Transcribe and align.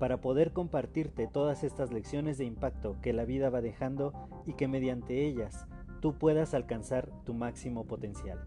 para 0.00 0.22
poder 0.22 0.52
compartirte 0.52 1.28
todas 1.28 1.62
estas 1.62 1.92
lecciones 1.92 2.38
de 2.38 2.46
impacto 2.46 2.96
que 3.02 3.12
la 3.12 3.26
vida 3.26 3.50
va 3.50 3.60
dejando 3.60 4.14
y 4.46 4.54
que 4.54 4.66
mediante 4.66 5.26
ellas 5.26 5.66
tú 6.00 6.16
puedas 6.18 6.54
alcanzar 6.54 7.10
tu 7.26 7.34
máximo 7.34 7.86
potencial. 7.86 8.42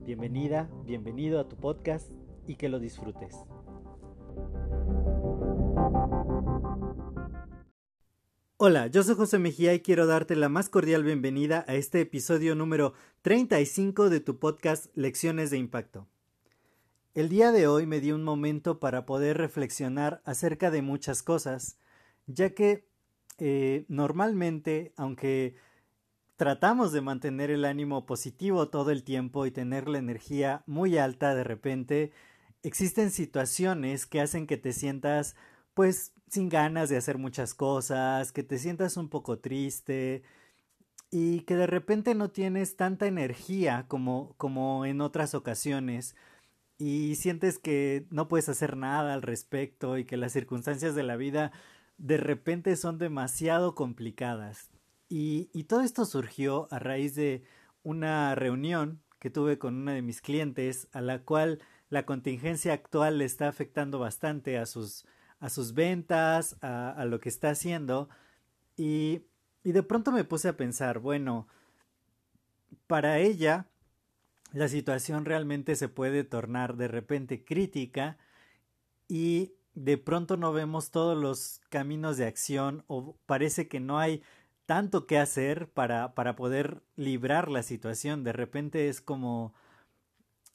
Bienvenida, 0.00 0.70
bienvenido 0.86 1.38
a 1.38 1.48
tu 1.48 1.56
podcast 1.56 2.10
y 2.46 2.56
que 2.56 2.70
lo 2.70 2.78
disfrutes. 2.78 3.36
Hola, 8.56 8.86
yo 8.86 9.02
soy 9.02 9.16
José 9.16 9.38
Mejía 9.38 9.74
y 9.74 9.80
quiero 9.80 10.06
darte 10.06 10.34
la 10.34 10.48
más 10.48 10.70
cordial 10.70 11.04
bienvenida 11.04 11.66
a 11.68 11.74
este 11.74 12.00
episodio 12.00 12.54
número 12.54 12.94
35 13.20 14.08
de 14.08 14.20
tu 14.20 14.38
podcast 14.38 14.86
Lecciones 14.96 15.50
de 15.50 15.58
Impacto. 15.58 16.08
El 17.14 17.28
día 17.28 17.52
de 17.52 17.68
hoy 17.68 17.86
me 17.86 18.00
di 18.00 18.10
un 18.10 18.24
momento 18.24 18.80
para 18.80 19.06
poder 19.06 19.38
reflexionar 19.38 20.20
acerca 20.24 20.72
de 20.72 20.82
muchas 20.82 21.22
cosas, 21.22 21.78
ya 22.26 22.50
que 22.54 22.88
eh, 23.38 23.84
normalmente, 23.86 24.92
aunque 24.96 25.54
tratamos 26.34 26.90
de 26.90 27.02
mantener 27.02 27.52
el 27.52 27.66
ánimo 27.66 28.04
positivo 28.04 28.68
todo 28.68 28.90
el 28.90 29.04
tiempo 29.04 29.46
y 29.46 29.52
tener 29.52 29.88
la 29.88 29.98
energía 29.98 30.64
muy 30.66 30.98
alta 30.98 31.36
de 31.36 31.44
repente, 31.44 32.10
existen 32.64 33.12
situaciones 33.12 34.06
que 34.06 34.20
hacen 34.20 34.48
que 34.48 34.56
te 34.56 34.72
sientas 34.72 35.36
pues 35.72 36.14
sin 36.28 36.48
ganas 36.48 36.88
de 36.88 36.96
hacer 36.96 37.18
muchas 37.18 37.54
cosas, 37.54 38.32
que 38.32 38.42
te 38.42 38.58
sientas 38.58 38.96
un 38.96 39.08
poco 39.08 39.38
triste 39.38 40.24
y 41.12 41.42
que 41.42 41.54
de 41.54 41.68
repente 41.68 42.16
no 42.16 42.30
tienes 42.32 42.76
tanta 42.76 43.06
energía 43.06 43.86
como, 43.86 44.34
como 44.36 44.84
en 44.84 45.00
otras 45.00 45.34
ocasiones 45.34 46.16
y 46.78 47.14
sientes 47.16 47.58
que 47.58 48.06
no 48.10 48.28
puedes 48.28 48.48
hacer 48.48 48.76
nada 48.76 49.14
al 49.14 49.22
respecto 49.22 49.98
y 49.98 50.04
que 50.04 50.16
las 50.16 50.32
circunstancias 50.32 50.94
de 50.94 51.02
la 51.02 51.16
vida 51.16 51.52
de 51.98 52.16
repente 52.16 52.76
son 52.76 52.98
demasiado 52.98 53.74
complicadas. 53.74 54.70
Y, 55.08 55.50
y 55.52 55.64
todo 55.64 55.82
esto 55.82 56.04
surgió 56.04 56.68
a 56.70 56.78
raíz 56.78 57.14
de 57.14 57.44
una 57.82 58.34
reunión 58.34 59.00
que 59.20 59.30
tuve 59.30 59.58
con 59.58 59.74
una 59.74 59.92
de 59.92 60.02
mis 60.02 60.20
clientes 60.20 60.88
a 60.92 61.00
la 61.00 61.22
cual 61.22 61.60
la 61.88 62.04
contingencia 62.04 62.72
actual 62.72 63.18
le 63.18 63.24
está 63.24 63.48
afectando 63.48 63.98
bastante 63.98 64.58
a 64.58 64.66
sus, 64.66 65.06
a 65.38 65.48
sus 65.48 65.74
ventas, 65.74 66.56
a, 66.60 67.04
lo 67.06 67.20
que 67.20 67.28
está 67.28 67.50
haciendo. 67.50 68.08
Y, 68.76 69.22
y 69.62 69.72
de 69.72 69.82
pronto 69.82 70.10
me 70.10 70.24
puse 70.24 70.48
a 70.48 70.56
pensar, 70.56 70.98
bueno, 70.98 71.46
para 72.86 73.18
ella 73.18 73.68
la 74.54 74.68
situación 74.68 75.24
realmente 75.24 75.74
se 75.74 75.88
puede 75.88 76.22
tornar 76.22 76.76
de 76.76 76.86
repente 76.86 77.44
crítica 77.44 78.18
y 79.08 79.54
de 79.74 79.98
pronto 79.98 80.36
no 80.36 80.52
vemos 80.52 80.92
todos 80.92 81.18
los 81.18 81.60
caminos 81.70 82.16
de 82.16 82.26
acción 82.26 82.84
o 82.86 83.16
parece 83.26 83.66
que 83.66 83.80
no 83.80 83.98
hay 83.98 84.22
tanto 84.64 85.06
que 85.06 85.18
hacer 85.18 85.68
para, 85.68 86.14
para 86.14 86.36
poder 86.36 86.82
librar 86.94 87.50
la 87.50 87.64
situación. 87.64 88.22
De 88.22 88.32
repente 88.32 88.88
es 88.88 89.00
como 89.00 89.54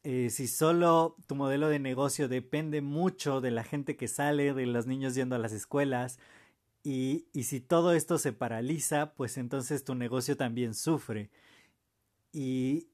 eh, 0.03 0.29
si 0.29 0.47
solo 0.47 1.17
tu 1.27 1.35
modelo 1.35 1.67
de 1.67 1.79
negocio 1.79 2.29
depende 2.29 2.81
mucho 2.81 3.41
de 3.41 3.51
la 3.51 3.65
gente 3.65 3.97
que 3.97 4.07
sale, 4.07 4.53
de 4.53 4.65
los 4.65 4.87
niños 4.87 5.13
yendo 5.13 5.35
a 5.35 5.39
las 5.39 5.51
escuelas, 5.51 6.19
y, 6.83 7.27
y 7.33 7.43
si 7.43 7.59
todo 7.59 7.91
esto 7.93 8.17
se 8.17 8.31
paraliza, 8.31 9.13
pues 9.15 9.37
entonces 9.37 9.83
tu 9.83 9.95
negocio 9.95 10.37
también 10.37 10.73
sufre. 10.73 11.29
Y, 12.31 12.88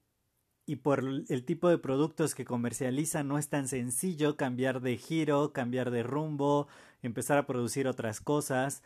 y 0.66 0.76
por 0.76 1.04
el 1.28 1.44
tipo 1.44 1.68
de 1.68 1.78
productos 1.78 2.34
que 2.34 2.44
comercializa 2.44 3.22
no 3.22 3.38
es 3.38 3.48
tan 3.48 3.68
sencillo 3.68 4.36
cambiar 4.36 4.80
de 4.80 4.96
giro, 4.96 5.52
cambiar 5.52 5.92
de 5.92 6.02
rumbo, 6.02 6.66
empezar 7.02 7.38
a 7.38 7.46
producir 7.46 7.86
otras 7.86 8.20
cosas 8.20 8.82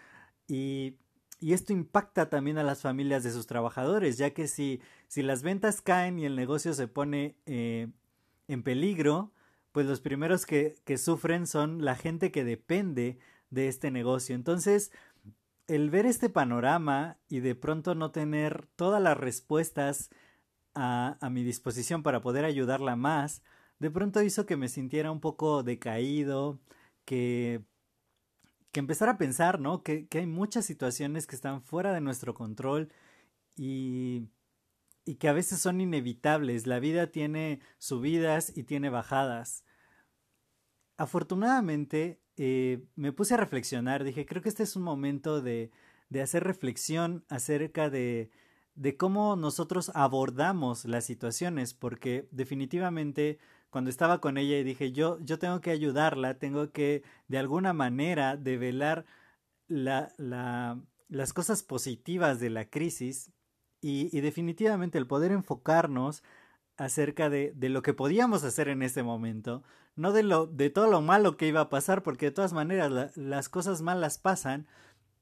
y, 0.47 0.97
y 1.41 1.55
esto 1.55 1.73
impacta 1.73 2.29
también 2.29 2.59
a 2.59 2.63
las 2.63 2.83
familias 2.83 3.25
de 3.25 3.33
sus 3.33 3.47
trabajadores, 3.47 4.19
ya 4.19 4.31
que 4.31 4.47
si, 4.47 4.83
si 5.09 5.23
las 5.23 5.43
ventas 5.43 5.81
caen 5.81 6.19
y 6.19 6.27
el 6.27 6.37
negocio 6.37 6.75
se 6.75 6.87
pone 6.87 7.35
eh, 7.47 7.89
en 8.47 8.63
peligro, 8.63 9.33
pues 9.73 9.87
los 9.87 10.01
primeros 10.01 10.45
que, 10.45 10.77
que 10.85 10.99
sufren 10.99 11.47
son 11.47 11.83
la 11.83 11.97
gente 11.97 12.31
que 12.31 12.45
depende 12.45 13.19
de 13.49 13.69
este 13.69 13.91
negocio. 13.91 14.35
Entonces, 14.35 14.93
el 15.67 15.89
ver 15.89 16.05
este 16.05 16.29
panorama 16.29 17.17
y 17.29 17.41
de 17.41 17.55
pronto 17.55 17.95
no 17.95 18.11
tener 18.11 18.67
todas 18.77 19.01
las 19.01 19.17
respuestas 19.17 20.11
a, 20.75 21.17
mi 21.31 21.43
disposición 21.43 22.03
para 22.03 22.21
poder 22.21 22.45
ayudarla 22.45 22.97
más, 22.97 23.43
de 23.79 23.91
pronto 23.91 24.23
hizo 24.23 24.47
que 24.47 24.57
me 24.57 24.69
sintiera 24.69 25.11
un 25.11 25.21
poco 25.21 25.63
decaído, 25.63 26.61
que, 27.05 27.63
que 28.73 28.81
empezara 28.81 29.13
a 29.13 29.19
pensar, 29.19 29.61
¿no? 29.61 29.83
Que, 29.83 30.07
que 30.07 30.19
hay 30.19 30.27
muchas 30.27 30.67
situaciones 30.67 31.27
que 31.27 31.37
están 31.37 31.63
fuera 31.63 31.93
de 31.93 32.01
nuestro 32.01 32.35
control 32.35 32.93
y, 33.57 34.29
y 35.05 35.17
que 35.17 35.29
a 35.29 35.33
veces 35.33 35.61
son 35.61 35.81
inevitables. 35.81 36.67
La 36.67 36.81
vida 36.81 37.09
tiene 37.09 37.61
subidas 37.79 38.57
y 38.57 38.65
tiene 38.65 38.91
bajadas. 38.91 39.65
Afortunadamente, 40.97 42.21
eh, 42.37 42.85
me 42.97 43.13
puse 43.13 43.35
a 43.35 43.39
reflexionar, 43.39 44.05
dije, 44.05 44.27
creo 44.27 44.43
que 44.43 44.51
este 44.51 44.63
es 44.63 44.77
un 44.77 44.83
momento 44.83 45.41
de, 45.41 45.71
de 46.11 46.23
hacer 46.23 46.45
reflexión 46.45 47.25
acerca 47.29 47.91
de, 47.91 48.31
de 48.75 48.97
cómo 48.97 49.37
nosotros 49.37 49.91
abordamos 49.95 50.85
las 50.85 51.05
situaciones, 51.05 51.75
porque 51.75 52.29
definitivamente 52.31 53.39
cuando 53.71 53.91
estaba 53.91 54.21
con 54.21 54.37
ella 54.37 54.59
y 54.59 54.65
dije 54.65 54.93
yo, 54.93 55.19
yo 55.21 55.39
tengo 55.39 55.61
que 55.61 55.71
ayudarla, 55.71 56.39
tengo 56.39 56.73
que 56.73 57.03
de 57.29 57.39
alguna 57.39 57.73
manera 57.73 58.37
develar 58.37 59.07
la, 59.69 60.13
la, 60.19 60.81
las 61.09 61.33
cosas 61.33 61.63
positivas 61.63 62.41
de 62.41 62.51
la 62.51 62.69
crisis 62.69 63.33
y, 63.81 64.21
definitivamente 64.21 64.99
el 64.99 65.07
poder 65.07 65.33
enfocarnos 65.33 66.23
acerca 66.77 67.31
de, 67.31 67.53
de 67.55 67.69
lo 67.69 67.83
que 67.83 67.95
podíamos 67.95 68.45
hacer 68.45 68.69
en 68.69 68.83
este 68.83 69.03
momento, 69.03 69.63
no 69.97 70.13
de 70.13 70.23
lo 70.23 70.47
de 70.47 70.71
todo 70.71 70.89
lo 70.89 71.01
malo 71.01 71.37
que 71.37 71.47
iba 71.47 71.61
a 71.61 71.69
pasar, 71.69 72.03
porque 72.03 72.27
de 72.27 72.33
todas 72.33 72.53
maneras 72.53 72.91
la, 72.91 73.11
las 73.15 73.49
cosas 73.49 73.83
malas 73.83 74.19
pasan, 74.19 74.67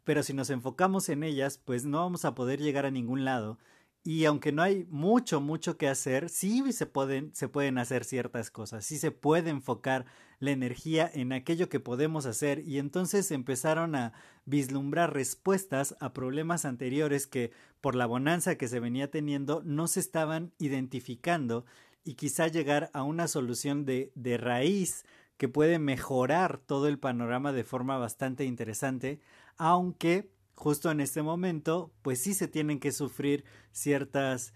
pero 0.08 0.22
si 0.22 0.32
nos 0.32 0.48
enfocamos 0.48 1.10
en 1.10 1.22
ellas, 1.22 1.60
pues 1.62 1.84
no 1.84 1.98
vamos 1.98 2.24
a 2.24 2.34
poder 2.34 2.60
llegar 2.60 2.86
a 2.86 2.90
ningún 2.90 3.26
lado. 3.26 3.58
Y 4.02 4.24
aunque 4.24 4.52
no 4.52 4.62
hay 4.62 4.86
mucho, 4.88 5.38
mucho 5.42 5.76
que 5.76 5.86
hacer, 5.86 6.30
sí 6.30 6.72
se 6.72 6.86
pueden, 6.86 7.34
se 7.34 7.46
pueden 7.46 7.76
hacer 7.76 8.06
ciertas 8.06 8.50
cosas, 8.50 8.86
sí 8.86 8.96
se 8.96 9.10
puede 9.10 9.50
enfocar 9.50 10.06
la 10.38 10.52
energía 10.52 11.10
en 11.12 11.34
aquello 11.34 11.68
que 11.68 11.78
podemos 11.78 12.24
hacer 12.24 12.60
y 12.60 12.78
entonces 12.78 13.30
empezaron 13.32 13.94
a 13.96 14.14
vislumbrar 14.46 15.12
respuestas 15.12 15.94
a 16.00 16.14
problemas 16.14 16.64
anteriores 16.64 17.26
que 17.26 17.52
por 17.82 17.94
la 17.94 18.06
bonanza 18.06 18.56
que 18.56 18.66
se 18.66 18.80
venía 18.80 19.10
teniendo 19.10 19.60
no 19.62 19.88
se 19.88 20.00
estaban 20.00 20.54
identificando 20.58 21.66
y 22.02 22.14
quizá 22.14 22.46
llegar 22.46 22.88
a 22.94 23.02
una 23.02 23.28
solución 23.28 23.84
de, 23.84 24.10
de 24.14 24.38
raíz 24.38 25.04
que 25.38 25.48
puede 25.48 25.78
mejorar 25.78 26.58
todo 26.58 26.88
el 26.88 26.98
panorama 26.98 27.52
de 27.52 27.64
forma 27.64 27.96
bastante 27.96 28.44
interesante 28.44 29.20
aunque 29.58 30.30
justo 30.54 30.90
en 30.90 31.00
este 31.00 31.22
momento, 31.22 31.92
pues 32.02 32.22
sí 32.22 32.32
se 32.32 32.48
tienen 32.48 32.80
que 32.80 32.92
sufrir 32.92 33.44
ciertas 33.72 34.54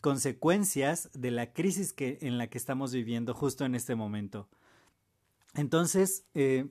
consecuencias 0.00 1.10
de 1.12 1.30
la 1.30 1.52
crisis 1.52 1.92
que, 1.92 2.18
en 2.22 2.38
la 2.38 2.48
que 2.48 2.58
estamos 2.58 2.92
viviendo 2.92 3.34
justo 3.34 3.64
en 3.64 3.74
este 3.74 3.94
momento. 3.94 4.48
Entonces, 5.54 6.24
eh, 6.34 6.66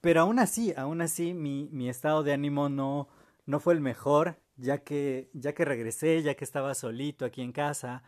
pero 0.00 0.22
aún 0.22 0.38
así, 0.38 0.72
aún 0.76 1.00
así, 1.00 1.34
mi, 1.34 1.68
mi 1.72 1.88
estado 1.88 2.22
de 2.22 2.32
ánimo 2.32 2.68
no, 2.68 3.08
no 3.46 3.60
fue 3.60 3.74
el 3.74 3.80
mejor, 3.80 4.40
ya 4.56 4.78
que, 4.78 5.30
ya 5.32 5.54
que 5.54 5.64
regresé, 5.64 6.22
ya 6.22 6.34
que 6.34 6.44
estaba 6.44 6.74
solito 6.74 7.24
aquí 7.24 7.42
en 7.42 7.52
casa, 7.52 8.02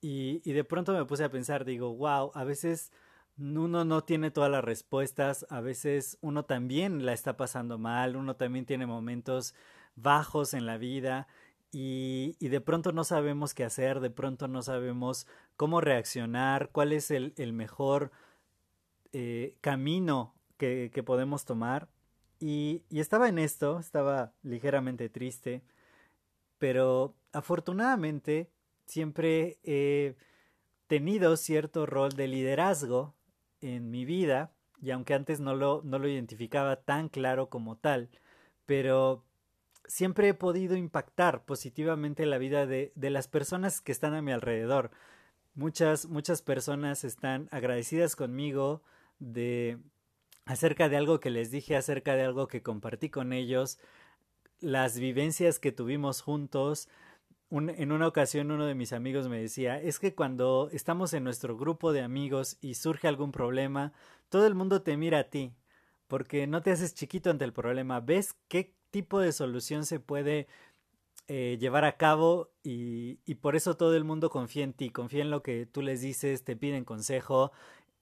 y, 0.00 0.42
y 0.44 0.52
de 0.52 0.64
pronto 0.64 0.92
me 0.92 1.04
puse 1.06 1.24
a 1.24 1.30
pensar, 1.30 1.64
digo, 1.64 1.94
wow, 1.94 2.30
a 2.34 2.44
veces 2.44 2.92
uno 3.38 3.84
no 3.84 4.04
tiene 4.04 4.30
todas 4.30 4.50
las 4.50 4.64
respuestas, 4.64 5.46
a 5.50 5.60
veces 5.60 6.18
uno 6.20 6.44
también 6.44 7.04
la 7.04 7.12
está 7.12 7.36
pasando 7.36 7.78
mal, 7.78 8.16
uno 8.16 8.36
también 8.36 8.66
tiene 8.66 8.86
momentos 8.86 9.54
bajos 9.94 10.54
en 10.54 10.66
la 10.66 10.78
vida 10.78 11.28
y, 11.72 12.36
de 12.40 12.60
pronto 12.60 12.92
no 12.92 13.04
sabemos 13.04 13.54
qué 13.54 13.64
hacer, 13.64 14.00
de 14.00 14.10
pronto 14.10 14.48
no 14.48 14.62
sabemos 14.62 15.26
cómo 15.56 15.80
reaccionar, 15.80 16.70
cuál 16.70 16.92
es 16.92 17.10
el, 17.10 17.34
el 17.36 17.52
mejor 17.52 18.10
eh, 19.12 19.56
camino 19.60 20.34
que, 20.56 20.90
que, 20.92 21.02
podemos 21.02 21.44
tomar. 21.44 21.88
Y, 22.40 22.82
y 22.90 23.00
estaba 23.00 23.28
en 23.28 23.38
esto, 23.38 23.78
estaba 23.78 24.32
ligeramente 24.42 25.08
triste 25.08 25.62
pero 26.58 27.16
afortunadamente 27.32 28.50
siempre 28.86 29.58
he 29.62 30.16
tenido 30.86 31.36
cierto 31.36 31.86
rol 31.86 32.12
de 32.12 32.28
liderazgo 32.28 33.14
en 33.74 33.90
mi 33.90 34.04
vida, 34.04 34.52
y 34.80 34.90
aunque 34.90 35.14
antes 35.14 35.40
no 35.40 35.54
lo, 35.54 35.82
no 35.84 35.98
lo 35.98 36.08
identificaba 36.08 36.76
tan 36.76 37.08
claro 37.08 37.48
como 37.48 37.76
tal, 37.76 38.10
pero 38.66 39.24
siempre 39.86 40.28
he 40.28 40.34
podido 40.34 40.76
impactar 40.76 41.44
positivamente 41.44 42.26
la 42.26 42.38
vida 42.38 42.66
de, 42.66 42.92
de 42.94 43.10
las 43.10 43.28
personas 43.28 43.80
que 43.80 43.92
están 43.92 44.14
a 44.14 44.22
mi 44.22 44.32
alrededor. 44.32 44.90
Muchas, 45.54 46.06
muchas 46.06 46.42
personas 46.42 47.04
están 47.04 47.48
agradecidas 47.50 48.16
conmigo 48.16 48.82
de 49.18 49.78
acerca 50.44 50.88
de 50.88 50.96
algo 50.96 51.20
que 51.20 51.30
les 51.30 51.50
dije, 51.50 51.76
acerca 51.76 52.14
de 52.14 52.22
algo 52.22 52.46
que 52.46 52.62
compartí 52.62 53.10
con 53.10 53.32
ellos, 53.32 53.78
las 54.60 54.98
vivencias 54.98 55.58
que 55.58 55.72
tuvimos 55.72 56.22
juntos. 56.22 56.88
En 57.50 57.92
una 57.92 58.08
ocasión 58.08 58.50
uno 58.50 58.66
de 58.66 58.74
mis 58.74 58.92
amigos 58.92 59.28
me 59.28 59.40
decía, 59.40 59.80
es 59.80 59.98
que 59.98 60.14
cuando 60.14 60.68
estamos 60.72 61.12
en 61.12 61.24
nuestro 61.24 61.56
grupo 61.56 61.92
de 61.92 62.02
amigos 62.02 62.58
y 62.60 62.74
surge 62.74 63.08
algún 63.08 63.32
problema, 63.32 63.92
todo 64.28 64.46
el 64.46 64.54
mundo 64.54 64.82
te 64.82 64.96
mira 64.96 65.20
a 65.20 65.30
ti, 65.30 65.52
porque 66.08 66.46
no 66.46 66.62
te 66.62 66.72
haces 66.72 66.94
chiquito 66.94 67.30
ante 67.30 67.44
el 67.44 67.52
problema, 67.52 68.00
ves 68.00 68.34
qué 68.48 68.74
tipo 68.90 69.20
de 69.20 69.32
solución 69.32 69.84
se 69.86 70.00
puede 70.00 70.48
eh, 71.28 71.56
llevar 71.60 71.84
a 71.84 71.96
cabo 71.96 72.50
y, 72.62 73.20
y, 73.26 73.36
por 73.36 73.56
eso 73.56 73.76
todo 73.76 73.96
el 73.96 74.04
mundo 74.04 74.30
confía 74.30 74.64
en 74.64 74.72
ti, 74.72 74.90
confía 74.90 75.22
en 75.22 75.30
lo 75.30 75.42
que 75.42 75.66
tú 75.66 75.82
les 75.82 76.00
dices, 76.00 76.44
te 76.44 76.56
piden 76.56 76.84
consejo 76.84 77.52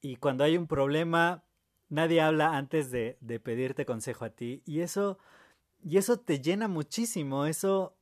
y 0.01 0.17
cuando 0.17 0.43
hay 0.43 0.57
un 0.57 0.67
problema 0.67 1.43
nadie 1.89 2.21
habla 2.21 2.55
antes 2.57 2.91
de, 2.91 3.17
de 3.21 3.39
pedirte 3.39 3.85
consejo 3.85 4.25
a 4.25 4.29
ti 4.29 4.61
y 4.65 4.81
eso 4.81 5.17
y 5.83 5.97
eso 5.97 6.19
te 6.19 6.39
llena 6.39 6.67
muchísimo, 6.67 7.45
eso 7.45 7.95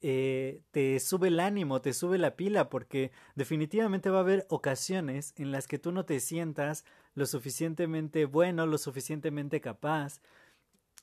eh, 0.00 0.62
te 0.70 0.98
sube 1.00 1.28
el 1.28 1.40
ánimo, 1.40 1.80
te 1.80 1.92
sube 1.92 2.18
la 2.18 2.36
pila, 2.36 2.68
porque 2.68 3.10
definitivamente 3.34 4.10
va 4.10 4.18
a 4.18 4.20
haber 4.20 4.46
ocasiones 4.48 5.34
en 5.36 5.52
las 5.52 5.66
que 5.66 5.78
tú 5.78 5.92
no 5.92 6.04
te 6.04 6.20
sientas 6.20 6.84
lo 7.14 7.26
suficientemente 7.26 8.24
bueno, 8.24 8.66
lo 8.66 8.78
suficientemente 8.78 9.60
capaz. 9.60 10.20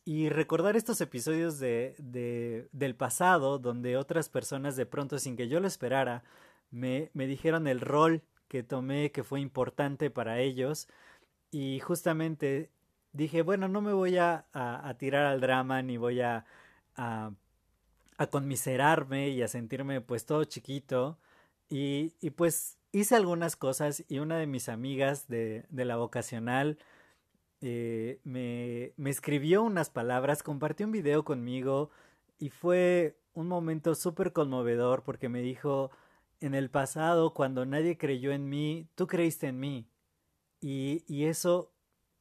Y 0.06 0.30
recordar 0.30 0.76
estos 0.76 1.02
episodios 1.02 1.60
de, 1.60 1.96
de, 1.98 2.70
del 2.72 2.96
pasado, 2.96 3.60
donde 3.60 3.98
otras 3.98 4.30
personas 4.30 4.76
de 4.76 4.86
pronto, 4.86 5.20
sin 5.20 5.36
que 5.36 5.48
yo 5.48 5.60
lo 5.60 5.68
esperara, 5.68 6.24
me, 6.72 7.10
me 7.14 7.28
dijeron 7.28 7.68
el 7.68 7.82
rol 7.82 8.24
que 8.48 8.64
tomé, 8.64 9.12
que 9.12 9.24
fue 9.24 9.42
importante 9.42 10.10
para 10.12 10.40
ellos. 10.40 10.88
Y 11.52 11.80
justamente 11.80 12.72
dije, 13.14 13.42
bueno, 13.42 13.68
no 13.68 13.82
me 13.82 13.94
voy 13.94 14.18
a, 14.18 14.46
a, 14.54 14.94
tirar 14.98 15.26
al 15.26 15.42
drama, 15.42 15.82
ni 15.82 15.98
voy 15.98 16.22
a, 16.22 16.46
a, 18.18 18.28
conmiserarme 18.28 19.30
y 19.30 19.42
a 19.42 19.48
sentirme 19.48 20.02
pues 20.02 20.26
todo 20.26 20.44
chiquito. 20.46 21.20
Y, 21.70 22.14
y, 22.22 22.32
pues 22.32 22.78
hice 22.92 23.16
algunas 23.16 23.56
cosas 23.56 24.04
y 24.08 24.20
una 24.20 24.38
de 24.38 24.48
mis 24.48 24.70
amigas 24.70 25.28
de, 25.28 25.66
de 25.70 25.86
la 25.86 25.98
vocacional 25.98 26.78
eh, 27.62 28.20
me, 28.24 28.94
me 28.98 29.10
escribió 29.10 29.64
unas 29.64 29.90
palabras, 29.90 30.44
compartió 30.44 30.86
un 30.86 30.92
video 30.92 31.26
conmigo 31.26 31.90
y 32.38 32.50
fue 32.50 33.18
un 33.34 33.48
momento 33.48 33.96
súper 33.96 34.34
conmovedor 34.34 35.04
porque 35.04 35.30
me 35.30 35.42
dijo, 35.42 35.92
en 36.42 36.54
el 36.54 36.70
pasado, 36.70 37.34
cuando 37.34 37.66
nadie 37.66 37.98
creyó 37.98 38.32
en 38.32 38.50
mí, 38.50 38.88
tú 38.96 39.08
creíste 39.08 39.48
en 39.48 39.60
mí. 39.60 39.90
Y, 40.62 41.04
y 41.08 41.26
eso 41.26 41.74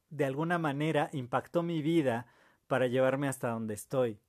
de 0.09 0.25
alguna 0.25 0.57
manera 0.57 1.09
impactó 1.13 1.63
mi 1.63 1.81
vida 1.81 2.27
para 2.67 2.87
llevarme 2.87 3.27
hasta 3.27 3.49
donde 3.49 3.73
estoy. 3.73 4.19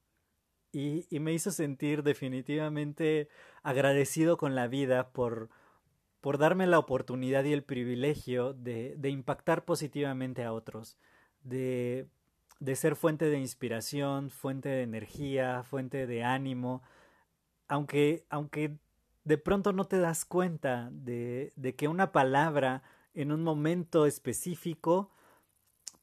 Y, 0.73 1.07
me 1.21 1.33
hizo 1.33 1.51
sentir 1.51 2.03
definitivamente 2.03 3.29
agradecido 3.63 4.37
con 4.37 4.55
la 4.55 4.67
vida 4.67 5.11
por, 5.13 5.49
por 6.21 6.39
darme 6.39 6.67
la 6.67 6.79
oportunidad 6.79 7.45
y 7.45 7.53
el 7.53 7.65
privilegio 7.65 8.53
de, 8.53 8.95
de 8.99 9.09
impactar 9.11 9.65
positivamente 9.65 10.45
a 10.45 10.53
otros, 10.53 10.99
de, 11.43 12.09
de 12.61 12.77
ser 12.77 12.97
fuente 12.97 13.27
de 13.27 13.39
inspiración, 13.39 14.31
fuente 14.31 14.69
de 14.69 14.83
energía, 14.83 15.63
fuente 15.63 16.07
de 16.07 16.25
ánimo, 16.25 16.83
aunque, 17.69 18.27
aunque 18.29 18.77
de 19.25 19.39
pronto 19.39 19.73
no 19.73 19.87
te 19.87 19.99
das 19.99 20.25
cuenta 20.25 20.89
de, 20.93 21.53
de 21.57 21.75
que 21.75 21.89
una 21.89 22.13
palabra 22.13 22.83
en 23.15 23.33
un 23.33 23.43
momento 23.43 24.07
específico 24.07 25.11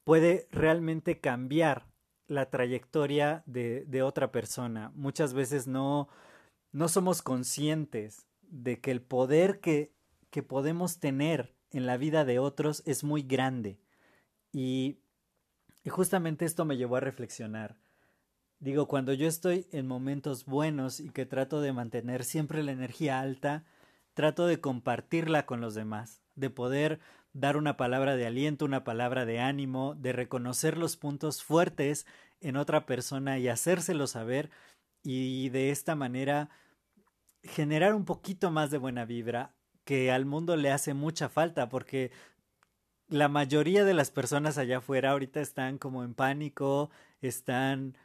puede 0.04 0.46
realmente 0.50 1.20
cambiar 1.20 1.86
la 2.26 2.50
trayectoria 2.50 3.42
de, 3.46 4.02
otra 4.02 4.32
persona. 4.32 4.92
Muchas 4.94 5.34
veces 5.34 5.66
no, 5.66 6.08
no 6.72 6.88
somos 6.88 7.22
conscientes 7.22 8.26
de 8.42 8.80
que 8.80 8.90
el 8.90 9.02
poder 9.02 9.60
que, 9.60 9.92
que 10.30 10.42
podemos 10.42 10.98
tener 10.98 11.54
en 11.70 11.86
la 11.86 11.96
vida 11.96 12.24
de 12.24 12.38
otros 12.38 12.82
es 12.86 13.04
muy 13.04 13.22
grande. 13.22 13.78
Y, 14.52 14.98
y 15.82 15.90
justamente 15.90 16.44
esto 16.44 16.64
me 16.64 16.76
llevó 16.76 16.96
a 16.96 17.00
reflexionar. 17.00 17.76
Digo, 18.60 18.86
cuando 18.86 19.12
yo 19.12 19.26
estoy 19.26 19.66
en 19.72 19.86
momentos 19.86 20.46
buenos 20.46 21.00
y 21.00 21.10
que 21.10 21.26
trato 21.26 21.60
de 21.60 21.72
mantener 21.72 22.24
siempre 22.24 22.62
la 22.62 22.72
energía 22.72 23.20
alta, 23.20 23.66
trato 24.14 24.46
de 24.46 24.60
compartirla 24.60 25.44
con 25.44 25.60
los 25.60 25.74
demás, 25.74 26.22
de 26.36 26.48
poder 26.48 27.00
dar 27.34 27.56
una 27.56 27.76
palabra 27.76 28.16
de 28.16 28.26
aliento, 28.26 28.64
una 28.64 28.84
palabra 28.84 29.26
de 29.26 29.40
ánimo, 29.40 29.94
de 29.96 30.12
reconocer 30.12 30.78
los 30.78 30.96
puntos 30.96 31.42
fuertes 31.42 32.06
en 32.40 32.56
otra 32.56 32.86
persona 32.86 33.38
y 33.38 33.48
hacérselo 33.48 34.06
saber 34.06 34.50
y 35.02 35.50
de 35.50 35.70
esta 35.70 35.96
manera 35.96 36.48
generar 37.42 37.94
un 37.94 38.04
poquito 38.04 38.50
más 38.50 38.70
de 38.70 38.78
buena 38.78 39.04
vibra 39.04 39.54
que 39.84 40.10
al 40.12 40.24
mundo 40.24 40.56
le 40.56 40.70
hace 40.70 40.94
mucha 40.94 41.28
falta 41.28 41.68
porque 41.68 42.12
la 43.08 43.28
mayoría 43.28 43.84
de 43.84 43.94
las 43.94 44.10
personas 44.10 44.56
allá 44.56 44.78
afuera 44.78 45.10
ahorita 45.10 45.40
están 45.40 45.76
como 45.76 46.04
en 46.04 46.14
pánico, 46.14 46.90
están 47.20 47.98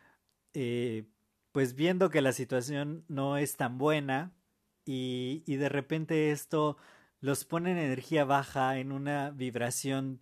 eh, 0.53 1.05
pues 1.51 1.75
viendo 1.75 2.09
que 2.09 2.21
la 2.21 2.33
situación 2.33 3.05
no 3.07 3.37
es 3.37 3.57
tan 3.57 3.77
buena 3.77 4.33
y, 4.85 5.43
y 5.45 5.55
de 5.57 5.69
repente 5.69 6.31
esto 6.31 6.77
los 7.21 7.45
pone 7.45 7.71
en 7.71 7.77
energía 7.77 8.25
baja, 8.25 8.77
en 8.77 8.91
una 8.91 9.31
vibración 9.31 10.19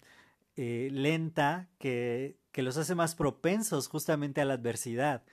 eh, 0.56 0.90
lenta 0.92 1.70
que, 1.78 2.38
que 2.52 2.64
los 2.64 2.78
hace 2.78 2.96
más 2.96 3.16
propensos 3.16 3.88
justamente 3.88 4.42
a 4.42 4.46
la 4.46 4.56
adversidad. 4.56 5.24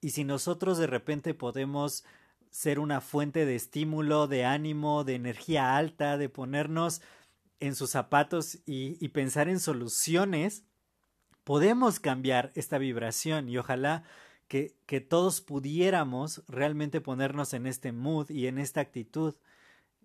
Y 0.00 0.10
si 0.10 0.24
nosotros 0.24 0.78
de 0.78 0.86
repente 0.86 1.34
podemos 1.34 2.04
ser 2.50 2.78
una 2.78 3.00
fuente 3.00 3.46
de 3.46 3.54
estímulo, 3.54 4.26
de 4.26 4.44
ánimo, 4.44 5.04
de 5.04 5.14
energía 5.14 5.76
alta, 5.76 6.18
de 6.18 6.28
ponernos 6.28 7.00
en 7.60 7.74
sus 7.74 7.90
zapatos 7.90 8.56
y, 8.66 8.96
y, 9.04 9.08
pensar 9.08 9.48
en 9.48 9.60
soluciones, 9.60 10.64
podemos 11.44 12.00
cambiar 12.00 12.52
esta 12.54 12.78
vibración 12.78 13.48
y 13.48 13.58
ojalá 13.58 14.04
que, 14.48 14.74
que 14.86 15.00
todos 15.00 15.40
pudiéramos 15.40 16.42
realmente 16.48 17.00
ponernos 17.00 17.54
en 17.54 17.66
este 17.66 17.92
mood 17.92 18.30
y 18.30 18.46
en 18.46 18.58
esta 18.58 18.80
actitud 18.80 19.36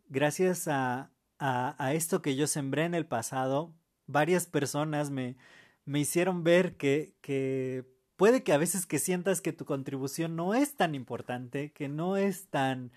gracias 0.07 0.67
a, 0.67 1.11
a, 1.39 1.93
esto 1.93 2.21
que 2.21 2.35
yo 2.35 2.47
sembré 2.47 2.85
en 2.85 2.95
el 2.95 3.05
pasado, 3.05 3.73
varias 4.07 4.45
personas 4.47 5.09
me, 5.09 5.37
me 5.85 5.99
hicieron 5.99 6.43
ver 6.43 6.77
que, 6.77 7.15
que 7.21 7.85
puede 8.15 8.43
que 8.43 8.53
a 8.53 8.57
veces 8.57 8.85
que 8.85 8.99
sientas 8.99 9.41
que 9.41 9.53
tu 9.53 9.65
contribución 9.65 10.35
no 10.35 10.53
es 10.53 10.75
tan 10.75 10.95
importante, 10.95 11.71
que 11.71 11.89
no 11.89 12.17
es 12.17 12.47
tan 12.49 12.91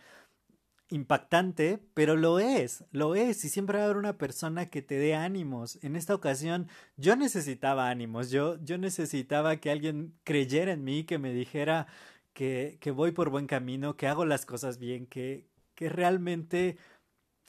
impactante, 0.91 1.81
pero 1.95 2.17
lo 2.17 2.39
es, 2.39 2.85
lo 2.93 3.15
es, 3.15 3.45
y 3.45 3.51
siempre 3.51 3.77
va 3.77 3.83
a 3.83 3.85
haber 3.87 3.99
una 3.99 4.17
persona 4.17 4.67
que 4.67 4.81
te 4.83 4.99
dé 4.99 5.15
ánimos. 5.15 5.79
En 5.83 5.97
esta 5.97 6.15
ocasión 6.15 6.69
yo 6.97 7.17
necesitaba 7.17 7.91
ánimos, 7.91 8.31
yo, 8.31 8.59
yo 8.63 8.79
necesitaba 8.79 9.57
que 9.57 9.71
alguien 9.71 10.15
creyera 10.25 10.73
en 10.73 10.85
mí, 10.85 11.05
que 11.05 11.19
me 11.19 11.33
dijera 11.33 11.89
que, 12.33 12.79
que 12.81 12.91
voy 12.91 13.13
por 13.13 13.31
buen 13.31 13.47
camino, 13.47 13.97
que 13.97 14.07
hago 14.07 14.25
las 14.25 14.47
cosas 14.47 14.79
bien, 14.79 15.07
que, 15.07 15.47
que 15.75 15.89
realmente 15.89 16.79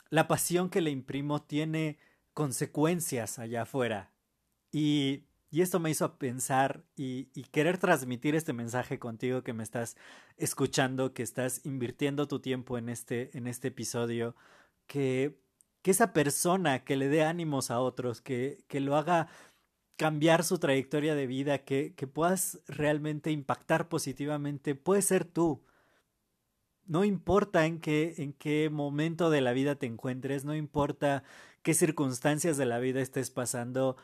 la 0.10 0.28
pasión 0.28 0.70
que 0.70 0.82
le 0.82 0.92
imprimo 0.92 1.42
tiene 1.42 1.98
consecuencias 2.34 3.40
allá 3.40 3.64
afuera. 3.64 4.12
Y, 4.72 5.26
y 5.52 5.62
esto 5.62 5.80
me 5.80 5.90
hizo 5.90 6.18
pensar 6.18 6.84
y, 6.96 7.30
y, 7.34 7.44
querer 7.44 7.78
transmitir 7.80 8.36
este 8.36 8.54
mensaje 8.54 9.00
contigo 9.00 9.44
que 9.44 9.54
me 9.54 9.64
estás 9.64 9.98
escuchando, 10.38 11.14
que 11.14 11.24
estás 11.24 11.66
invirtiendo 11.66 12.28
tu 12.28 12.40
tiempo 12.40 12.78
en 12.78 12.90
este, 12.90 13.36
en 13.38 13.48
este 13.48 13.70
episodio, 13.70 14.36
que, 14.88 15.40
que 15.82 15.92
esa 15.92 16.14
persona 16.14 16.84
que 16.84 16.98
le 16.98 17.10
dé 17.10 17.24
ánimos 17.24 17.72
a 17.72 17.80
otros, 17.80 18.22
que, 18.22 18.64
que 18.68 18.80
lo 18.80 18.96
haga 18.96 19.28
cambiar 19.98 20.44
su 20.44 20.60
trayectoria 20.60 21.16
de 21.16 21.28
vida, 21.28 21.60
que, 21.66 21.94
que 21.96 22.08
puedas 22.08 22.62
realmente 22.68 23.32
impactar 23.32 23.90
positivamente, 23.90 24.76
puede 24.76 25.02
ser 25.02 25.26
tú. 25.26 25.66
No 26.90 27.06
importa 27.06 27.68
en 27.68 27.80
qué, 27.80 28.16
en 28.18 28.34
qué 28.34 28.70
momento 28.72 29.30
de 29.30 29.42
la 29.42 29.54
vida 29.54 29.76
te 29.76 29.86
encuentres, 29.86 30.44
no 30.44 30.56
importa 30.56 31.24
qué 31.62 31.76
circunstancias 31.76 32.58
de 32.58 32.66
la 32.66 32.80
vida 32.80 33.00
estés 33.00 33.30
pasando, 33.30 33.96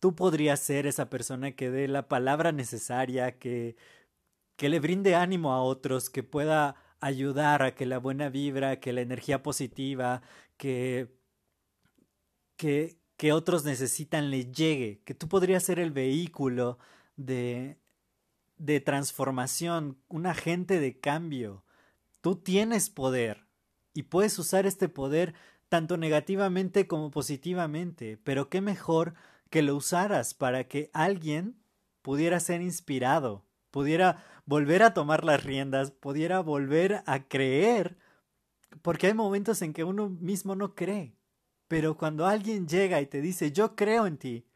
tú 0.00 0.14
podrías 0.14 0.60
ser 0.60 0.86
esa 0.86 1.10
persona 1.10 1.52
que 1.52 1.70
dé 1.70 1.88
la 1.88 2.08
palabra 2.08 2.52
necesaria, 2.52 3.38
que, 3.38 3.76
que 4.56 4.68
le 4.68 4.80
brinde 4.80 5.16
ánimo 5.16 5.52
a 5.52 5.62
otros, 5.62 6.08
que 6.10 6.22
pueda 6.22 6.76
ayudar 7.00 7.62
a 7.62 7.74
que 7.74 7.86
la 7.86 7.98
buena 7.98 8.28
vibra, 8.28 8.78
que 8.80 8.92
la 8.92 9.00
energía 9.00 9.42
positiva, 9.42 10.22
que, 10.56 11.08
que, 12.56 12.96
que 13.16 13.32
otros 13.32 13.64
necesitan 13.64 14.30
le 14.30 14.52
llegue, 14.52 15.00
que 15.04 15.14
tú 15.14 15.28
podrías 15.28 15.64
ser 15.64 15.80
el 15.80 15.90
vehículo 15.90 16.78
de, 17.16 17.78
de 18.58 18.80
transformación, 18.80 19.98
un 20.08 20.26
agente 20.26 20.78
de 20.78 21.00
cambio. 21.00 21.64
Tú 22.20 22.36
tienes 22.36 22.90
poder 22.90 23.46
y 23.94 24.04
puedes 24.04 24.38
usar 24.38 24.66
este 24.66 24.88
poder 24.88 25.34
tanto 25.68 25.96
negativamente 25.96 26.86
como 26.86 27.10
positivamente, 27.10 28.18
pero 28.24 28.48
qué 28.48 28.60
mejor 28.60 29.14
que 29.50 29.62
lo 29.62 29.76
usaras 29.76 30.34
para 30.34 30.68
que 30.68 30.90
alguien 30.92 31.56
pudiera 32.02 32.40
ser 32.40 32.60
inspirado, 32.60 33.46
pudiera 33.70 34.24
volver 34.46 34.82
a 34.82 34.94
tomar 34.94 35.24
las 35.24 35.44
riendas, 35.44 35.92
pudiera 35.92 36.40
volver 36.40 37.02
a 37.06 37.28
creer, 37.28 37.98
porque 38.82 39.06
hay 39.08 39.14
momentos 39.14 39.62
en 39.62 39.72
que 39.72 39.84
uno 39.84 40.08
mismo 40.08 40.56
no 40.56 40.74
cree, 40.74 41.16
pero 41.68 41.96
cuando 41.96 42.26
alguien 42.26 42.66
llega 42.66 43.00
y 43.00 43.06
te 43.06 43.20
dice 43.20 43.52
yo 43.52 43.76
creo 43.76 44.06
en 44.06 44.18
ti, 44.18 44.46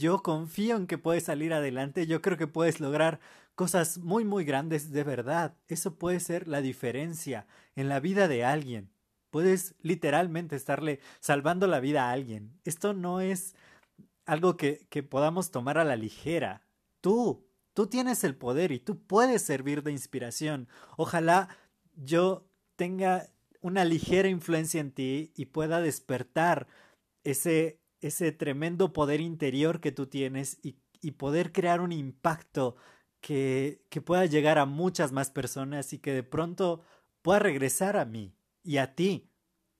yo 0.00 0.22
confío 0.22 0.76
en 0.76 0.86
que 0.86 0.96
puedes 0.96 1.24
salir 1.24 1.52
adelante, 1.52 2.06
yo 2.06 2.22
creo 2.22 2.38
que 2.38 2.46
puedes 2.46 2.80
lograr 2.80 3.20
cosas 3.54 3.98
muy 3.98 4.24
muy 4.24 4.44
grandes 4.44 4.90
de 4.90 5.04
verdad, 5.04 5.54
eso 5.68 5.96
puede 5.96 6.20
ser 6.20 6.48
la 6.48 6.62
diferencia 6.62 7.46
en 7.76 7.90
la 7.90 8.00
vida 8.00 8.26
de 8.26 8.42
alguien. 8.42 8.90
Puedes 9.30 9.74
literalmente 9.82 10.56
estarle 10.56 11.00
salvando 11.20 11.66
la 11.66 11.80
vida 11.80 12.08
a 12.08 12.12
alguien. 12.12 12.58
Esto 12.64 12.94
no 12.94 13.20
es 13.20 13.54
algo 14.24 14.56
que, 14.56 14.86
que 14.88 15.02
podamos 15.02 15.50
tomar 15.50 15.76
a 15.76 15.84
la 15.84 15.96
ligera. 15.96 16.62
Tú, 17.00 17.46
tú 17.74 17.86
tienes 17.86 18.24
el 18.24 18.34
poder 18.34 18.72
y 18.72 18.80
tú 18.80 18.98
puedes 19.06 19.42
servir 19.42 19.82
de 19.82 19.92
inspiración. 19.92 20.66
Ojalá 20.96 21.48
yo 21.94 22.48
tenga 22.76 23.28
una 23.60 23.84
ligera 23.84 24.28
influencia 24.28 24.80
en 24.80 24.92
ti 24.92 25.32
y 25.36 25.46
pueda 25.46 25.80
despertar 25.80 26.66
ese, 27.22 27.79
ese 28.00 28.32
tremendo 28.32 28.92
poder 28.92 29.20
interior 29.20 29.80
que 29.80 29.92
tú 29.92 30.06
tienes 30.06 30.58
y, 30.62 30.76
poder 31.12 31.52
crear 31.52 31.80
un 31.80 31.92
impacto 31.92 32.76
que, 33.20 33.82
pueda 34.04 34.26
llegar 34.26 34.58
a 34.58 34.66
muchas 34.66 35.12
más 35.12 35.30
personas 35.30 35.92
y 35.92 35.98
que 35.98 36.12
de 36.12 36.22
pronto 36.22 36.82
pueda 37.22 37.38
regresar 37.38 37.96
a 37.96 38.04
mí 38.04 38.34
y 38.62 38.76
a 38.76 38.94
ti, 38.94 39.30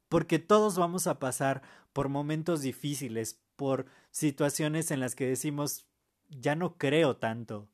porque 0.08 0.38
todos 0.38 0.76
vamos 0.76 1.06
a 1.06 1.18
pasar 1.18 1.62
por 1.92 2.08
momentos 2.08 2.62
difíciles, 2.62 3.40
por 3.56 3.86
situaciones 4.10 4.90
en 4.90 5.00
las 5.00 5.14
que 5.14 5.26
decimos 5.26 5.86
ya 6.28 6.54
no 6.54 6.78
creo 6.78 7.16
tanto 7.16 7.68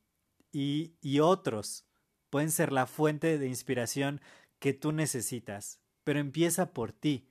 y 0.53 1.21
otros 1.21 1.87
pueden 2.31 2.51
ser 2.51 2.73
la 2.73 2.87
fuente 2.87 3.39
de 3.39 3.49
inspiración 3.49 4.21
que 4.59 4.73
tú 4.73 4.93
necesitas, 4.93 5.81
pero 6.05 6.19
empieza 6.19 6.73
por 6.73 6.93
ti. 6.93 7.29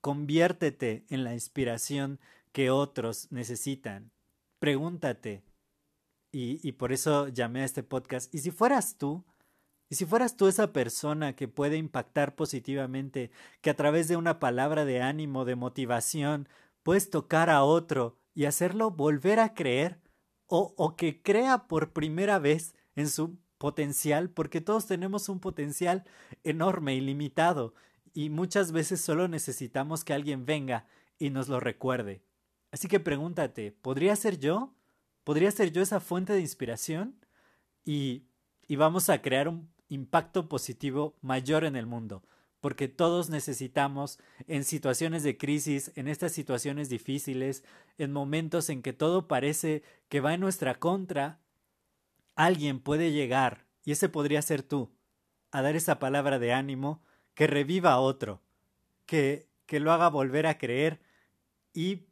Conviértete 0.00 1.04
en 1.08 1.24
la 1.24 1.34
inspiración 1.34 2.20
que 2.52 2.70
otros 2.70 3.30
necesitan. 3.30 4.12
Pregúntate. 4.58 5.42
Y, 6.32 6.66
y 6.66 6.72
por 6.72 6.92
eso 6.92 7.28
llamé 7.28 7.62
a 7.62 7.64
este 7.64 7.82
podcast. 7.82 8.32
¿Y 8.34 8.38
si 8.38 8.50
fueras 8.50 8.96
tú? 8.96 9.24
Y 9.88 9.96
si 9.96 10.06
fueras 10.06 10.36
tú 10.36 10.46
esa 10.46 10.72
persona 10.72 11.34
que 11.34 11.48
puede 11.48 11.76
impactar 11.76 12.36
positivamente, 12.36 13.32
que 13.60 13.70
a 13.70 13.76
través 13.76 14.06
de 14.06 14.16
una 14.16 14.38
palabra 14.38 14.84
de 14.84 15.02
ánimo, 15.02 15.44
de 15.44 15.56
motivación, 15.56 16.48
puedes 16.84 17.10
tocar 17.10 17.50
a 17.50 17.64
otro 17.64 18.16
y 18.32 18.44
hacerlo 18.44 18.92
volver 18.92 19.40
a 19.40 19.52
creer, 19.52 20.00
o, 20.46 20.74
o 20.76 20.96
que 20.96 21.22
crea 21.22 21.66
por 21.68 21.92
primera 21.92 22.38
vez 22.38 22.74
en 22.94 23.08
su 23.08 23.38
potencial, 23.58 24.30
porque 24.30 24.60
todos 24.60 24.86
tenemos 24.86 25.28
un 25.28 25.40
potencial 25.40 26.04
enorme 26.44 26.94
y 26.94 27.00
limitado, 27.00 27.74
y 28.14 28.30
muchas 28.30 28.72
veces 28.72 29.00
solo 29.00 29.28
necesitamos 29.28 30.04
que 30.04 30.12
alguien 30.12 30.46
venga 30.46 30.86
y 31.18 31.30
nos 31.30 31.48
lo 31.48 31.60
recuerde. 31.60 32.22
Así 32.72 32.88
que 32.88 33.00
pregúntate, 33.00 33.72
¿podría 33.72 34.14
ser 34.16 34.38
yo? 34.38 34.74
¿Podría 35.24 35.50
ser 35.50 35.72
yo 35.72 35.82
esa 35.82 36.00
fuente 36.00 36.32
de 36.32 36.40
inspiración? 36.40 37.14
Y, 37.84 38.24
y 38.66 38.76
vamos 38.76 39.10
a 39.10 39.22
crear 39.22 39.48
un 39.48 39.70
impacto 39.88 40.48
positivo 40.48 41.16
mayor 41.20 41.64
en 41.64 41.76
el 41.76 41.86
mundo, 41.86 42.22
porque 42.60 42.88
todos 42.88 43.28
necesitamos 43.28 44.18
en 44.46 44.64
situaciones 44.64 45.22
de 45.22 45.36
crisis, 45.36 45.92
en 45.96 46.08
estas 46.08 46.32
situaciones 46.32 46.88
difíciles, 46.88 47.64
en 47.98 48.12
momentos 48.12 48.70
en 48.70 48.82
que 48.82 48.92
todo 48.92 49.26
parece 49.26 49.82
que 50.08 50.20
va 50.20 50.34
en 50.34 50.40
nuestra 50.40 50.78
contra, 50.78 51.40
alguien 52.36 52.80
puede 52.80 53.12
llegar, 53.12 53.66
y 53.84 53.92
ese 53.92 54.08
podría 54.08 54.42
ser 54.42 54.62
tú, 54.62 54.92
a 55.50 55.62
dar 55.62 55.74
esa 55.74 55.98
palabra 55.98 56.38
de 56.38 56.52
ánimo 56.52 57.02
que 57.40 57.46
reviva 57.46 57.92
a 57.92 58.00
otro, 58.00 58.42
que, 59.06 59.48
que 59.64 59.80
lo 59.80 59.92
haga 59.92 60.10
volver 60.10 60.46
a 60.46 60.58
creer 60.58 61.00
y 61.72 62.02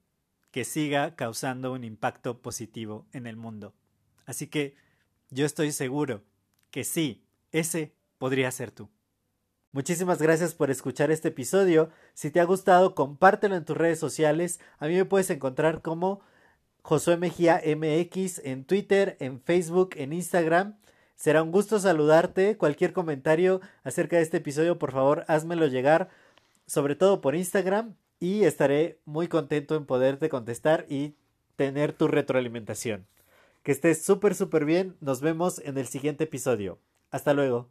que 0.51 0.65
siga 0.65 1.17
causando 1.17 1.75
un 1.75 1.85
impacto 1.85 2.41
positivo 2.41 3.07
en 3.13 3.27
el 3.27 3.37
mundo. 3.37 3.75
Así 4.25 4.47
que 4.47 4.75
yo 5.29 5.45
estoy 5.45 5.73
seguro 5.73 6.23
que 6.71 6.83
sí, 6.83 7.27
ese 7.53 7.93
podría 8.17 8.51
ser 8.51 8.71
tú. 8.71 8.89
Muchísimas 9.71 10.23
gracias 10.23 10.55
por 10.55 10.71
escuchar 10.71 11.11
este 11.11 11.29
episodio. 11.29 11.91
Si 12.15 12.31
te 12.31 12.41
ha 12.41 12.45
gustado, 12.45 12.95
compártelo 12.95 13.55
en 13.55 13.67
tus 13.67 13.77
redes 13.77 13.99
sociales. 13.99 14.61
A 14.79 14.87
mí 14.87 14.95
me 14.95 15.05
puedes 15.05 15.29
encontrar 15.29 15.83
como 15.83 16.23
Josué 16.81 17.19
Mejía 17.19 17.61
MX 17.67 18.39
en 18.47 18.65
Twitter, 18.65 19.19
en 19.21 19.43
Facebook, 19.43 19.91
en 19.97 20.15
Instagram. 20.15 20.79
Será 21.19 21.43
un 21.43 21.51
gusto 21.51 21.81
saludarte. 21.81 22.57
Cualquier 22.57 22.93
comentario 22.93 23.61
acerca 23.83 24.17
de 24.17 24.23
este 24.23 24.37
episodio, 24.37 24.79
por 24.79 24.93
favor, 24.93 25.25
házmelo 25.27 25.67
llegar, 25.67 26.11
sobre 26.67 26.95
todo 26.95 27.21
por 27.21 27.35
Instagram, 27.35 27.97
y 28.21 28.45
estaré 28.45 29.01
muy 29.05 29.27
contento 29.27 29.75
en 29.75 29.85
poderte 29.85 30.29
contestar 30.29 30.87
y 30.89 31.17
tener 31.57 31.93
tu 31.93 32.07
retroalimentación. 32.07 33.09
Que 33.65 33.73
estés 33.73 34.05
súper, 34.05 34.37
súper 34.37 34.65
bien. 34.65 34.97
Nos 35.01 35.21
vemos 35.21 35.59
en 35.65 35.77
el 35.77 35.89
siguiente 35.89 36.23
episodio. 36.23 36.79
Hasta 37.11 37.35
luego. 37.35 37.69